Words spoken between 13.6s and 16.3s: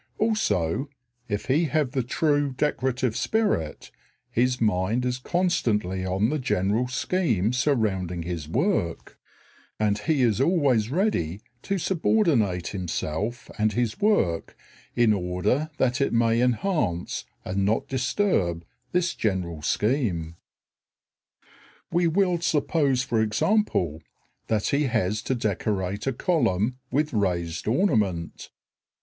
his work in order that it